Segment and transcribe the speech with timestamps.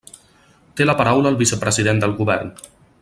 [0.79, 2.51] Té la paraula el vicepresident del Govern.